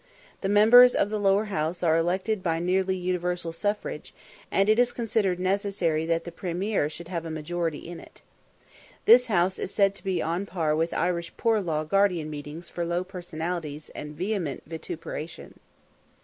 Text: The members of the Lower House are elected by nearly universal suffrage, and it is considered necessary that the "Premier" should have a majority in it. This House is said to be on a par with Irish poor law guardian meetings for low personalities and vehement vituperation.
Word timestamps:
The 0.41 0.49
members 0.49 0.95
of 0.95 1.11
the 1.11 1.19
Lower 1.19 1.45
House 1.45 1.83
are 1.83 1.95
elected 1.95 2.41
by 2.41 2.57
nearly 2.57 2.95
universal 2.97 3.53
suffrage, 3.53 4.15
and 4.49 4.67
it 4.67 4.79
is 4.79 4.91
considered 4.91 5.39
necessary 5.39 6.07
that 6.07 6.23
the 6.23 6.31
"Premier" 6.31 6.89
should 6.89 7.07
have 7.09 7.23
a 7.23 7.29
majority 7.29 7.77
in 7.87 7.99
it. 7.99 8.23
This 9.05 9.27
House 9.27 9.59
is 9.59 9.71
said 9.71 9.93
to 9.93 10.03
be 10.03 10.19
on 10.19 10.41
a 10.41 10.45
par 10.47 10.75
with 10.75 10.91
Irish 10.91 11.31
poor 11.37 11.61
law 11.61 11.83
guardian 11.83 12.31
meetings 12.31 12.67
for 12.67 12.83
low 12.83 13.03
personalities 13.03 13.91
and 13.93 14.15
vehement 14.15 14.63
vituperation. 14.65 15.59